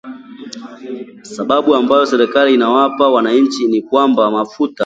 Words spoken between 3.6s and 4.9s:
ni kwamba mafuta